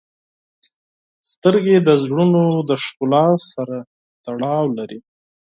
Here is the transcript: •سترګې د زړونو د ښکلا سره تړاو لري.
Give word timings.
•سترګې 1.31 1.77
د 1.87 1.89
زړونو 2.03 2.43
د 2.69 2.71
ښکلا 2.83 3.27
سره 3.53 3.77
تړاو 4.25 4.65
لري. 4.77 4.99